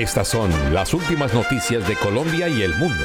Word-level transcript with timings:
Estas 0.00 0.28
son 0.28 0.50
las 0.72 0.94
últimas 0.94 1.34
noticias 1.34 1.86
de 1.86 1.94
Colombia 1.94 2.48
y 2.48 2.62
el 2.62 2.74
mundo. 2.76 3.04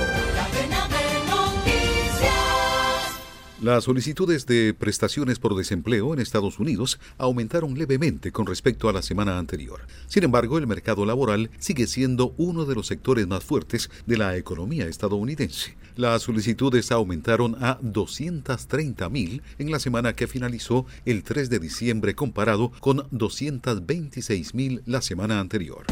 Las 3.61 3.83
solicitudes 3.83 4.45
de 4.45 4.73
prestaciones 4.73 5.37
por 5.37 5.57
desempleo 5.57 6.13
en 6.13 6.21
Estados 6.21 6.57
Unidos 6.57 6.97
aumentaron 7.17 7.77
levemente 7.77 8.31
con 8.31 8.45
respecto 8.45 8.87
a 8.87 8.93
la 8.93 9.01
semana 9.01 9.37
anterior. 9.37 9.81
Sin 10.07 10.23
embargo, 10.23 10.57
el 10.57 10.67
mercado 10.67 11.05
laboral 11.05 11.49
sigue 11.59 11.85
siendo 11.85 12.33
uno 12.37 12.63
de 12.63 12.75
los 12.75 12.87
sectores 12.87 13.27
más 13.27 13.43
fuertes 13.43 13.89
de 14.05 14.15
la 14.15 14.37
economía 14.37 14.87
estadounidense. 14.87 15.75
Las 15.97 16.21
solicitudes 16.21 16.93
aumentaron 16.93 17.61
a 17.61 17.77
230 17.81 19.09
mil 19.09 19.41
en 19.59 19.69
la 19.69 19.79
semana 19.79 20.13
que 20.13 20.27
finalizó 20.27 20.85
el 21.03 21.23
3 21.23 21.49
de 21.49 21.59
diciembre 21.59 22.15
comparado 22.15 22.71
con 22.79 23.05
226 23.11 24.53
mil 24.53 24.81
la 24.85 25.01
semana 25.01 25.41
anterior. 25.41 25.85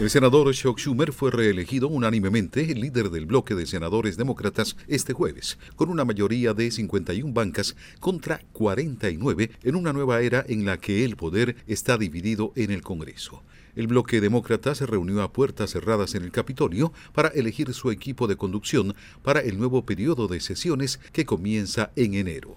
El 0.00 0.08
senador 0.08 0.50
Chuck 0.54 0.78
Schumer 0.78 1.12
fue 1.12 1.30
reelegido 1.30 1.86
unánimemente 1.86 2.64
líder 2.74 3.10
del 3.10 3.26
bloque 3.26 3.54
de 3.54 3.66
senadores 3.66 4.16
demócratas 4.16 4.74
este 4.88 5.12
jueves, 5.12 5.58
con 5.76 5.90
una 5.90 6.06
mayoría 6.06 6.54
de 6.54 6.70
51 6.70 7.34
bancas 7.34 7.76
contra 8.00 8.40
49 8.54 9.50
en 9.62 9.74
una 9.74 9.92
nueva 9.92 10.22
era 10.22 10.42
en 10.48 10.64
la 10.64 10.78
que 10.78 11.04
el 11.04 11.16
poder 11.16 11.56
está 11.66 11.98
dividido 11.98 12.54
en 12.56 12.70
el 12.70 12.80
Congreso. 12.80 13.42
El 13.76 13.88
bloque 13.88 14.22
demócrata 14.22 14.74
se 14.74 14.86
reunió 14.86 15.20
a 15.20 15.34
puertas 15.34 15.72
cerradas 15.72 16.14
en 16.14 16.22
el 16.22 16.32
Capitolio 16.32 16.94
para 17.12 17.28
elegir 17.28 17.74
su 17.74 17.90
equipo 17.90 18.26
de 18.26 18.36
conducción 18.36 18.94
para 19.22 19.40
el 19.40 19.58
nuevo 19.58 19.84
periodo 19.84 20.28
de 20.28 20.40
sesiones 20.40 20.98
que 21.12 21.26
comienza 21.26 21.92
en 21.94 22.14
enero. 22.14 22.56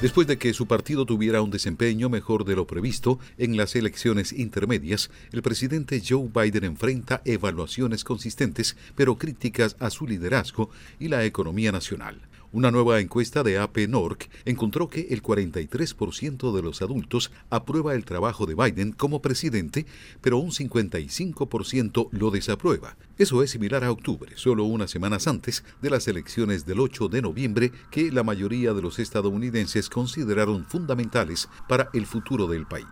Después 0.00 0.26
de 0.26 0.38
que 0.38 0.54
su 0.54 0.66
partido 0.66 1.04
tuviera 1.04 1.42
un 1.42 1.50
desempeño 1.50 2.08
mejor 2.08 2.46
de 2.46 2.56
lo 2.56 2.66
previsto 2.66 3.18
en 3.36 3.58
las 3.58 3.76
elecciones 3.76 4.32
intermedias, 4.32 5.10
el 5.30 5.42
presidente 5.42 6.02
Joe 6.02 6.30
Biden 6.34 6.64
enfrenta 6.64 7.20
evaluaciones 7.26 8.02
consistentes 8.02 8.78
pero 8.94 9.18
críticas 9.18 9.76
a 9.78 9.90
su 9.90 10.06
liderazgo 10.06 10.70
y 10.98 11.08
la 11.08 11.26
economía 11.26 11.70
nacional. 11.70 12.22
Una 12.52 12.72
nueva 12.72 12.98
encuesta 12.98 13.44
de 13.44 13.58
AP 13.58 13.88
Norc 13.88 14.28
encontró 14.44 14.88
que 14.88 15.06
el 15.10 15.22
43% 15.22 16.52
de 16.52 16.62
los 16.62 16.82
adultos 16.82 17.30
aprueba 17.48 17.94
el 17.94 18.04
trabajo 18.04 18.44
de 18.44 18.56
Biden 18.56 18.90
como 18.90 19.22
presidente, 19.22 19.86
pero 20.20 20.38
un 20.38 20.50
55% 20.50 22.08
lo 22.10 22.30
desaprueba. 22.32 22.96
Eso 23.18 23.44
es 23.44 23.52
similar 23.52 23.84
a 23.84 23.92
octubre, 23.92 24.32
solo 24.34 24.64
unas 24.64 24.90
semanas 24.90 25.28
antes 25.28 25.62
de 25.80 25.90
las 25.90 26.08
elecciones 26.08 26.66
del 26.66 26.80
8 26.80 27.08
de 27.08 27.22
noviembre 27.22 27.70
que 27.92 28.10
la 28.10 28.24
mayoría 28.24 28.72
de 28.72 28.82
los 28.82 28.98
estadounidenses 28.98 29.88
consideraron 29.88 30.64
fundamentales 30.64 31.48
para 31.68 31.88
el 31.92 32.04
futuro 32.04 32.48
del 32.48 32.66
país. 32.66 32.86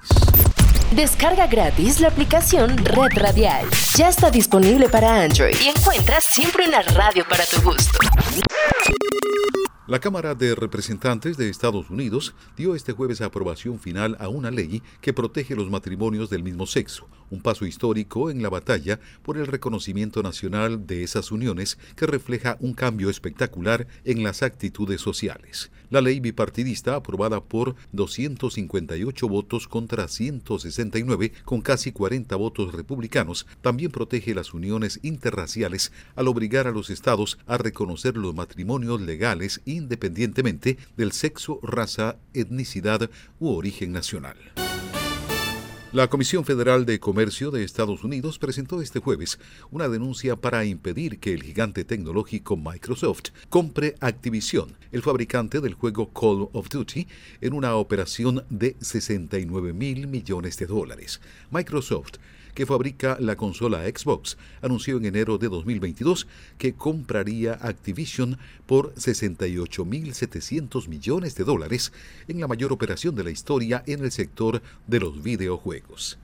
Descarga 0.95 1.49
gratis 1.49 2.01
la 2.01 2.09
aplicación 2.09 2.77
Red 2.79 3.17
Radial. 3.17 3.67
Ya 3.97 4.09
está 4.09 4.31
disponible 4.31 4.89
para 4.89 5.23
Android 5.23 5.55
y 5.61 5.69
encuentras 5.69 6.25
siempre 6.25 6.67
una 6.67 6.81
radio 6.83 7.27
para 7.29 7.45
tu 7.45 7.61
gusto. 7.61 7.99
La 9.89 10.01
Cámara 10.01 10.35
de 10.35 10.55
Representantes 10.55 11.39
de 11.39 11.49
Estados 11.49 11.89
Unidos 11.89 12.35
dio 12.59 12.75
este 12.75 12.93
jueves 12.93 13.23
aprobación 13.23 13.79
final 13.79 14.19
a 14.21 14.29
una 14.29 14.51
ley 14.51 14.83
que 15.01 15.15
protege 15.15 15.57
los 15.57 15.71
matrimonios 15.71 16.29
del 16.29 16.43
mismo 16.43 16.67
sexo, 16.67 17.09
un 17.31 17.41
paso 17.41 17.65
histórico 17.65 18.29
en 18.29 18.43
la 18.43 18.51
batalla 18.51 19.01
por 19.23 19.39
el 19.39 19.47
reconocimiento 19.47 20.23
nacional 20.23 20.87
de 20.87 21.05
esas 21.05 21.33
uniones 21.33 21.79
que 21.97 22.07
refleja 22.07 22.59
un 22.61 22.75
cambio 22.75 23.09
espectacular 23.09 23.87
en 24.05 24.23
las 24.23 24.43
actitudes 24.43 25.01
sociales. 25.01 25.71
La 25.91 26.01
ley 26.01 26.21
bipartidista, 26.21 26.97
aprobada 26.97 27.41
por 27.41 27.75
258 27.93 29.29
votos 29.29 29.69
contra 29.69 30.07
169, 30.07 31.33
con 31.45 31.63
casi 31.63 31.93
40 31.93 32.37
votos 32.37 32.75
republicanos, 32.75 33.47
también 33.63 33.91
protege 33.91 34.35
las 34.35 34.53
uniones 34.53 35.01
interraciales 35.03 35.93
al 36.15 36.29
obligar 36.29 36.67
a 36.67 36.73
los 36.73 36.91
estados 36.91 37.39
a 37.47 37.57
reconocer 37.57 38.17
los 38.17 38.35
matrimonios 38.35 39.01
legales 39.01 39.63
independientemente 39.65 40.77
del 40.97 41.13
sexo, 41.13 41.59
raza, 41.63 42.17
etnicidad 42.35 43.11
u 43.41 43.49
origen 43.49 43.93
nacional. 43.93 44.37
La 45.91 46.09
Comisión 46.09 46.45
Federal 46.45 46.85
de 46.85 47.01
Comercio 47.01 47.51
de 47.51 47.65
Estados 47.65 48.05
Unidos 48.05 48.39
presentó 48.39 48.83
este 48.83 48.99
jueves 48.99 49.39
una 49.71 49.89
denuncia 49.89 50.37
para 50.37 50.67
impedir 50.67 51.19
que 51.19 51.33
el 51.33 51.43
gigante 51.43 51.83
tecnológico 51.83 52.59
Microsoft 52.59 53.31
compre 53.49 53.95
Activision, 54.01 54.77
el 54.93 55.01
fabricante 55.01 55.63
del 55.63 55.73
juego 55.73 56.11
Call 56.13 56.51
of 56.53 56.69
Duty, 56.69 57.09
en 57.41 57.55
una 57.55 57.75
operación 57.77 58.45
de 58.51 58.77
69 58.83 59.73
mil 59.73 60.09
millones 60.09 60.59
de 60.59 60.67
dólares. 60.67 61.23
Microsoft 61.51 62.17
que 62.59 62.67
fabrica 62.67 63.17
la 63.21 63.37
consola 63.37 63.85
Xbox, 63.85 64.37
anunció 64.63 64.97
en 64.97 65.05
enero 65.05 65.39
de 65.39 65.49
2022 65.49 66.27
que 66.59 66.75
compraría 66.75 67.53
Activision 67.53 68.37
por 68.67 68.93
68.700 68.97 70.89
millones 70.89 71.37
de 71.37 71.45
dólares 71.45 71.93
en 72.27 72.41
la 72.41 72.49
mayor 72.49 72.73
operación 72.73 73.15
de 73.15 73.23
la 73.23 73.31
historia 73.31 73.85
en 73.87 74.03
el 74.03 74.11
sector 74.11 74.61
de 74.89 74.99
los 74.99 75.23
videojuegos. 75.23 76.19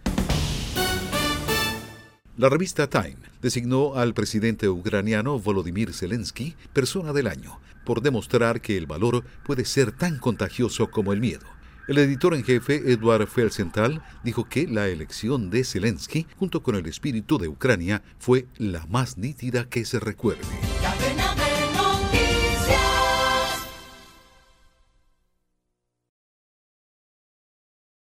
La 2.36 2.48
revista 2.48 2.90
Time 2.90 3.18
designó 3.40 3.94
al 3.94 4.12
presidente 4.12 4.68
ucraniano 4.68 5.38
Volodymyr 5.38 5.92
Zelensky 5.92 6.56
persona 6.72 7.12
del 7.12 7.28
año 7.28 7.60
por 7.84 8.02
demostrar 8.02 8.60
que 8.60 8.76
el 8.76 8.86
valor 8.86 9.22
puede 9.46 9.64
ser 9.64 9.92
tan 9.92 10.18
contagioso 10.18 10.90
como 10.90 11.12
el 11.12 11.20
miedo. 11.20 11.53
El 11.86 11.98
editor 11.98 12.32
en 12.34 12.44
jefe, 12.44 12.92
Edward 12.92 13.26
Felsenthal, 13.26 14.02
dijo 14.22 14.48
que 14.48 14.66
la 14.66 14.88
elección 14.88 15.50
de 15.50 15.64
Zelensky, 15.64 16.26
junto 16.38 16.62
con 16.62 16.76
el 16.76 16.86
espíritu 16.86 17.36
de 17.36 17.48
Ucrania, 17.48 18.02
fue 18.18 18.46
la 18.56 18.86
más 18.86 19.18
nítida 19.18 19.68
que 19.68 19.84
se 19.84 20.00
recuerde. 20.00 20.63